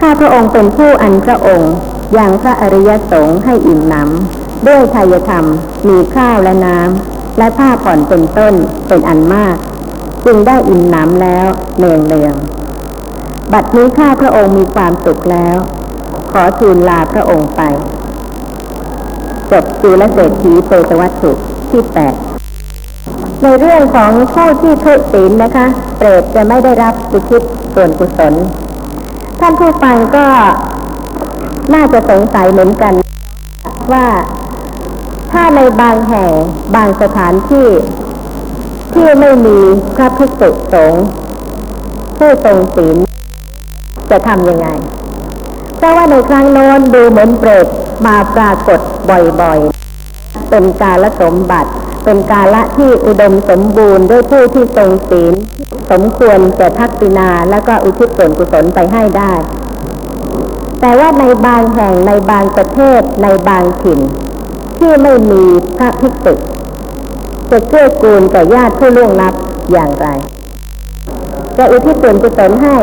[0.00, 1.72] ข้าพระองค์เป็นผู้อันพระองค์
[2.18, 5.46] ยังพระอริยสงฆ์ให้อิ่มหนำด้วยทายธรรม
[5.88, 8.54] มีข้าวและน้ำและผ้าผ่อนเป็นต้น
[8.88, 9.56] เป็นอันมาก
[10.26, 11.46] จึงได้อิ่มหนำแล้ว
[11.78, 12.34] เนืองเนือง
[13.52, 15.56] บัดนี้ข้าพระองค์มีความสุขแล้ว
[16.30, 17.62] ขอทูลลาพระองค์ไป
[19.52, 21.30] จบจุลเศรษฐีเปตวัตถุ
[21.70, 22.14] ที่แปด
[23.42, 27.42] ในเรื่องของผู้ที่ทุศีลนะคะ เปรตจะไม่ได้รับอุทิศ
[27.74, 28.34] ส่วนกุศล
[29.40, 30.26] ท่านผู้ฟังก็
[31.74, 32.94] น่าจะสงสัยเหมือนกัน
[33.92, 34.06] ว่า
[35.32, 36.32] ถ้าในบางแห่ง
[36.74, 37.68] บางสถานที่
[38.94, 39.58] ที่ไม่มี
[39.96, 41.04] พระภิกษุสงฆ์
[42.18, 42.96] ผู้ทรงศีล
[44.10, 44.68] จะทำยังไง
[45.76, 47.66] เพราะว่าในครั้งโน้นดูเหมือนเปรต
[48.06, 51.70] มาปรากฏบ่อยๆ เป็นกาลสมบัติ
[52.04, 55.34] เป็นกาละที่อุดมสมบูรณ์ด้วยผู้ที่ทรงศีล
[55.90, 59.32] สมควรแก่ทักษิณาแล้วก็อุทิศส่วนกุศลไปให้ได้
[60.80, 64.00] แต่ว่าในบางแห่งในบางประเทศในบางถิ่น
[64.78, 65.42] ที่ไม่มี
[65.76, 66.34] พระภิกษุ
[67.50, 69.34] จะเกื้อกูลแก่ญาติผู้ล่วงลับ
[69.72, 70.06] อย่างไร
[71.58, 72.76] จะอุทิศส่วนกุศลให้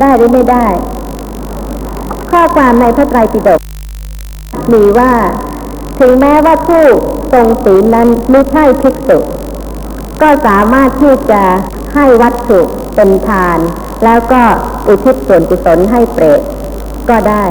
[0.00, 0.66] ได้หรือไม่ได้
[2.30, 3.60] ข้อความในพระไตรปิฎก
[4.72, 5.12] มีว่า
[6.00, 6.84] ถึงแม้ว่าผู้
[7.32, 9.18] ทรงศีลนั้นไม่ใช่ภิกษุ
[10.22, 11.42] ก็สามารถที่จะ
[11.94, 12.60] ให้วัตถุ
[12.94, 13.58] เป็นทาน
[14.04, 14.42] แล้วก็
[14.86, 16.40] อุทิศส่วนกุศลให้เปรต
[17.10, 17.44] ก็ได้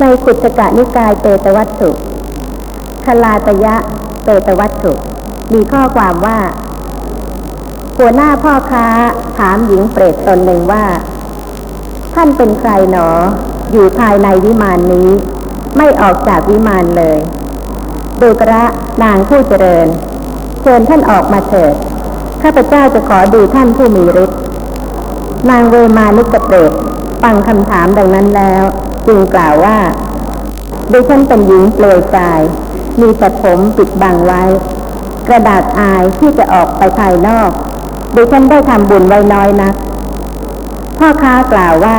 [0.00, 1.90] ในขุตกะนิกายเปตวัตถุ
[3.04, 3.74] คลาตยะ
[4.24, 4.92] เปตวัตถุ
[5.52, 6.38] มีข้อความว่า
[7.98, 8.86] หัวหน้าพ่อค้า
[9.38, 10.84] ถามหญิงเปรตตนหนึ่งว่า
[12.14, 13.08] ท่านเป็นใครหนอ
[13.72, 15.08] อยู่ภายในวิมานนี้
[15.76, 17.18] ไม่ออกจากวิมานเลย
[18.20, 18.64] ดูกระ
[19.02, 19.86] นางผู้เจริญ
[20.62, 21.74] เชิญท่านออกมาเถิด
[22.42, 24.40] ข้าพเจ้าจะขอดูท่านผู้มีฤทธิ์
[25.50, 26.72] นางเวมานุกเปรต
[27.22, 28.62] ฟังคำถามดังนั้นแล้ว
[29.06, 29.78] จึงกล่าวว่า
[30.92, 32.40] ดิฉันเป็นหญิงเปลือยกาย
[33.00, 34.42] มีแต่ผมปิดบังไว้
[35.28, 37.50] กระดาษอายที่จะออกไปภายนอก
[38.14, 39.74] ดิฉันได้ทำบุญไว้น้อยนัก
[40.98, 41.98] พ่อค้ากล่าวว่า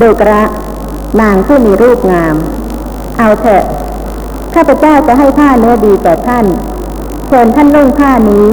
[0.00, 0.42] ดูกระ
[1.20, 2.34] นางผู้มีรูปงาม
[3.18, 3.64] เอาเถอะ
[4.54, 6.44] ข้าพเจ้าจะให้ผ้าเนื้อดีแก่ท่าน
[7.26, 8.44] เชิญท่านนุ่งผ้านี้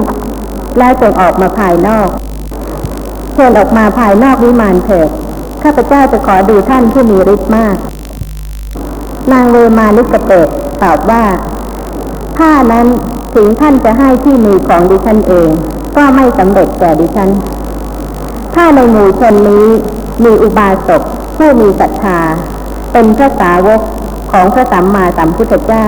[0.78, 2.08] แล้วจงออกมาภายนอก
[3.34, 5.08] เชิญออกมาภายนอกวิมานเถิด
[5.62, 7.76] ข้าพเจ้าจะขอดูท่านผู้มีฤทธิ์มาก
[9.32, 10.48] นางเวมาลุกกระเปิด
[10.82, 11.24] ตอบว่า
[12.36, 12.86] ผ้านั้น
[13.34, 15.50] ถึงท่านจะให้ที่มือของดิฉันเอง
[15.96, 17.30] ก็ไม่สำเร็จแก่ดิฉัน
[18.54, 19.66] ถ้าในหมู่ชนนี้
[20.24, 21.02] มีอุบาสก
[21.36, 22.20] ผู้มีศรัทธา
[22.92, 23.80] เป็นพระสาวก
[24.32, 25.86] ของพระสัมมาสัมพุทธเจ้า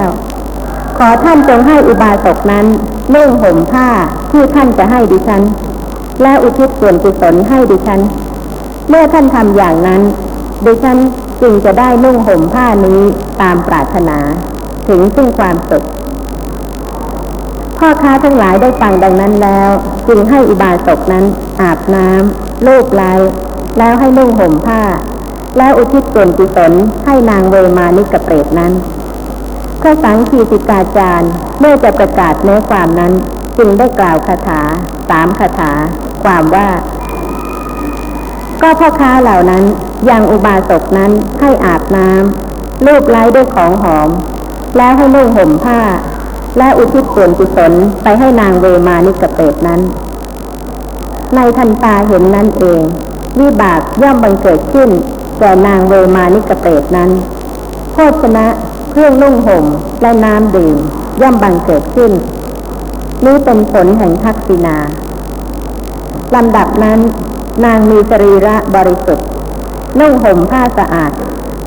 [0.98, 2.66] ขอท่านจงให้อุบาสกนั้น
[3.14, 3.88] นุ่งห่มผ้า
[4.30, 5.42] ที่ท่านจะให้ดิฉัน
[6.22, 8.00] และอุทิศส่วนกุศลให้ดิฉัน
[8.88, 10.02] เมื่อท่านทำอย่างนั้น
[10.66, 10.98] ดิฉัน
[11.42, 13.00] จึงจะได้นุ่งห่มผ้านี้
[13.42, 14.18] ตามปรารถนา
[14.88, 15.86] ถึงซึ่งความสุข
[17.78, 19.70] พ่อค้าทั้งหลายได้ฟังดังนั้นแล้ว
[20.08, 21.24] จึงให้อุบาสกนั้น
[21.60, 23.12] อาบน้ำลูบไล้
[23.78, 24.82] แล้วให้นุ่งห่มผ้า
[25.58, 26.72] แล้วอุทิศส่วนกุศล
[27.06, 28.72] ให้นางเวมานิกเปรตนั้น
[29.80, 33.12] พระสังคีติกาจารย์เมื่อจะประกาศเนื้อความนั้น
[33.58, 34.62] จึงได้กล่าวคาถา
[35.10, 35.72] สามคาถา
[36.22, 36.68] ความว่า
[38.62, 39.64] ก็พ่อค้าเหล่านั้น
[40.10, 44.10] ยังอุบาสกนั้นให้อาบน้ำลูบไล้ด้วยของหอม
[44.76, 45.80] แล้วให้นุ่งห่มผ้า
[46.58, 49.80] และอุทิศส่วนกุศลไปให้นางเวมานิกเปรตนั้น
[51.34, 52.82] ในทันตาเห็นนั่นเอง
[53.40, 54.90] วิบากย่อมบังเกิดขึ้น
[55.38, 57.10] แก่นางเวมานิกเปตนั้น
[57.92, 58.46] โภชนะ
[58.90, 59.64] เครื่องนุ่งห่ม
[60.02, 60.78] และน้ำดื่ม
[61.20, 62.12] ย่อมบังเกิดขึ้น
[63.24, 64.76] นี้เป็นผลแห่งทักษิณา
[66.34, 67.00] ลำดับนั้น
[67.64, 69.28] นางมีสรีระบริสุทธิ์
[70.00, 71.12] นุ่งห่มผ้าสะอาด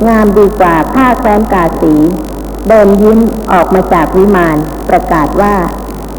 [0.08, 1.94] งามดีกว่าผ้าแคว้นกาสี
[2.68, 3.20] เดินยิ้ม
[3.52, 4.58] ออกมาจากวิมาน
[4.90, 5.56] ประกาศว่า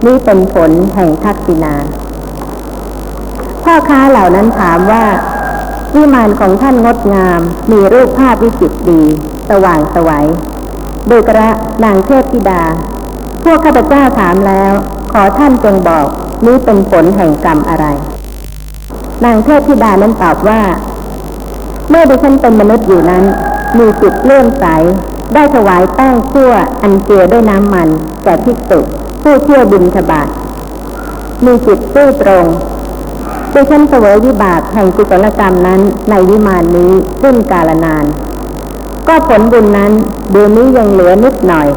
[0.06, 1.74] นี่เป็นผลแห่งทักษิณา
[3.64, 5.04] พ่อค้าเหล่านั้นถามว่า
[5.96, 9.02] วิมานของท่านงดงาม มีรูปภาพวิจิตรดี
[9.50, 10.26] สว่างสวัย
[11.10, 11.48] ดยกระ
[11.84, 12.62] นางเทพธิดา
[13.44, 14.72] พวกข้าพเจ้าถามแล้ว
[15.12, 16.06] ขอท่านจงบอก
[16.46, 17.86] นี้เป็นผลแห่งกรรมอะไร
[19.24, 20.60] นางเทพธิดานั้นตอบว่า
[21.88, 23.24] เมื่อดิฉันเป็นมนุษย์อยู่นั้น
[23.78, 24.64] มีจิตเลื่อมใส
[25.34, 27.88] ได้ถวายแป้งขั่วอันเจือด้วยน้ำมัน
[28.24, 28.80] แก่ภิกษุ
[29.22, 30.28] ผู้เที่ยวบินทบาท
[31.44, 32.46] มีจิตซื่อตรง
[33.54, 38.04] ดิฉันเสวยวิบากแห่งกุศลกรรมนั้นในวิมานนี้ซึ่งกาลนาน
[39.08, 39.92] ก็ผลบุญนั้น
[40.32, 41.68] เดือนนี้ยังเหลือนิดหน่อย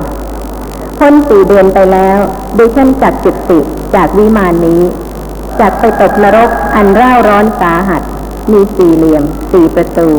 [1.00, 2.20] พ้นสี่เดือนไปแล้ว
[2.58, 3.60] ดิฉันจัดจุดติ
[3.96, 4.82] จากวิมานนี้
[5.60, 8.02] จัดไปตกนรกอันร่าร้อนสาหัส
[8.52, 10.10] มีสี่เหลี่ยม สี่ประตู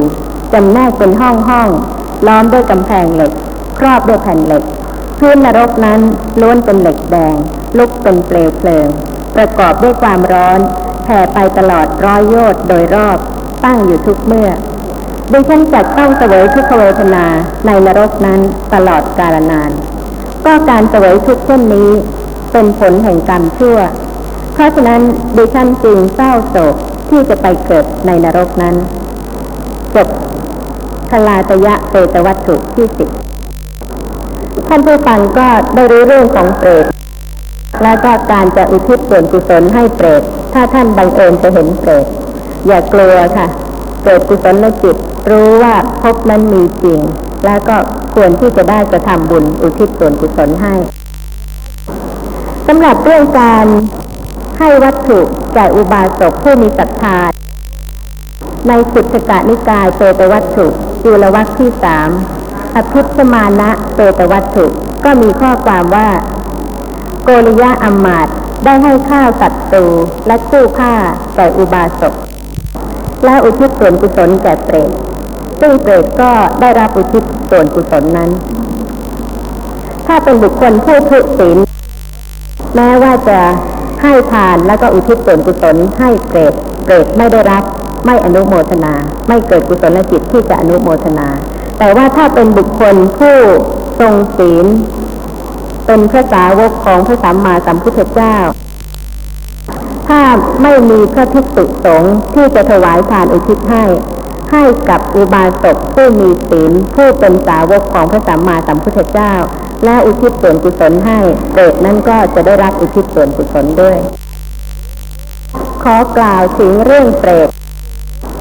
[0.52, 1.68] จำแนกเป็นห้องห้อง
[2.26, 3.32] ล้อมด้วยกำแพงเหล็ก
[3.78, 4.64] ครอบด้วยแผ่นเหล็ก
[5.18, 6.00] พื้นนรกนั้น
[6.40, 7.36] ล้วนเป็นเหล็กแดง
[7.78, 8.88] ลุกเป็นเปลวเพลิง
[9.36, 10.60] ประกอบด้วยความร้อน
[11.04, 13.18] แผ่ไปตลอดร้อยโยชน์โดยรอบ
[13.64, 14.50] ตั้งอยู่ทุกเมื่อ
[15.32, 17.24] ดิฉันจัดต้องเสวยทุกขเวทนา
[17.66, 18.40] ในนรกนั้น
[18.74, 19.70] ตลอดกาลนาน
[20.44, 21.90] ก็การเสวยทุกเช่นนี้
[22.52, 23.78] เป็นผลแห่งกรรมชั่ว
[24.52, 25.00] เพราะฉะนั้น
[25.36, 26.74] ดิฉันจึงเศร้าโศก
[27.08, 28.74] ที่จะไปเกิดในนรกนั้น
[29.94, 30.08] จบ
[31.10, 33.08] คลาตยะเปตวัตถุที่สิบ
[34.68, 36.84] ท่านผู้ฟังก็ได้รู้เรื่องของเปรต
[37.82, 40.22] และก็การจะอุทิศส่วนกุศลให้เปรต
[40.54, 42.06] ถ้าท่านบังเอิญจะเห็นเปรต
[42.66, 43.46] อย่ากลัวค่ะ
[44.04, 44.96] เกิดกุศลจิต
[45.30, 47.00] รู้ว่าพบนั้นมีจริง
[47.44, 47.76] แล้วก็
[48.14, 50.74] ควรที่จะได้จะทำบุญอุทิศส่วนกุศลให้
[52.66, 53.66] สำหรับเรื่องการ
[54.58, 55.18] ให้วัตถุ
[55.54, 57.16] แก่อุบาสกผู้มีศรัทธา
[58.68, 60.66] ในสุทธกานิกายเปตวัตถุ
[61.04, 62.10] จุลวัคที่สาม
[62.76, 64.64] อภิสมานะเปตวัตถุ
[65.04, 66.08] ก็มีข้อความว่า
[67.26, 68.28] โกริยะอัมมาต
[68.64, 69.84] ได้ให้ข้าวสัตว์ตู
[70.26, 70.92] และคู่ผ้า
[71.34, 72.14] แก่อุบาสก
[73.24, 74.90] และอุทิศส่วนกุศลแก่เปรต
[75.60, 78.30] ซึ่งเปรตก็ได้รับอุทิศส่วนกุศลนั้น
[80.06, 81.58] ถ้าเป็นบุคคลผู้ทุศีล
[82.76, 83.40] แม้ว่าจะ
[84.02, 87.62] ให้ทานแล้วก็อุทิศส่วนกุศลให้เปรตเปรตไม่ได้รับ
[88.06, 88.94] ไม่อนุโมทนา
[89.28, 91.28] ไม่เกิดกุศลจิตที่จะอนุโมทนา
[91.78, 93.36] แต่ว่าถ้าเป็นบุคคลผู้
[94.00, 94.66] ทรงศีล
[95.86, 98.36] เป็นพระสาวกของพระสัมมาสัมพุทธเจ้า
[100.08, 100.22] ถ้า
[100.62, 103.84] ไม่มีพระภิกษุสงฆ์ที่จะถวายทานอุทิศให้
[104.52, 109.34] ให้กับอุบาสกผู้มีศีลผู้เป็นสาวกของพระสัมมาสัมพุทธเจ้า
[109.84, 111.18] และอุทิศส่วนกุศลให้
[111.52, 113.98] เปรตนั้นก็จะได้รับอุทิศส่วนกุศลด้วย
[115.82, 117.48] ขอกล่าวถึงเรื่องเปรต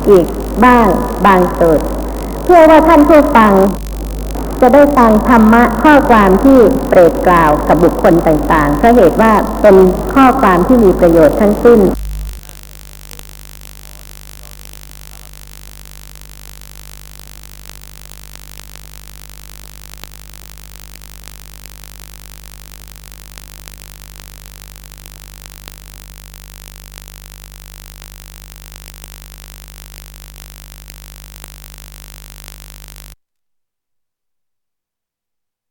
[0.10, 0.25] อีก
[0.65, 0.88] บ้าง
[1.25, 1.79] บางส่วน
[2.43, 3.53] เพื่อว่าท่านผู้ฟัง
[4.65, 9.76] จะได้ฟังธรรมะข้อความที่เปรตกล่าวกับบุคคลต่างๆเพราะเหตุว่าเป็น
[10.13, 11.80] ข้อความที่มีประโยชน์ทั้งสิ้น